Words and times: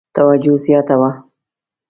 توجه 0.15 0.55
زیاته 0.63 0.95
وه. 1.01 1.11